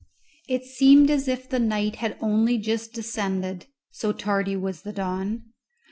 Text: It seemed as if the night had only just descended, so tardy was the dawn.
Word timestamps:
It 0.49 0.63
seemed 0.63 1.11
as 1.11 1.27
if 1.27 1.47
the 1.47 1.59
night 1.59 1.97
had 1.97 2.17
only 2.21 2.57
just 2.57 2.91
descended, 2.91 3.67
so 3.91 4.11
tardy 4.11 4.55
was 4.55 4.81
the 4.81 4.93
dawn. 4.93 5.53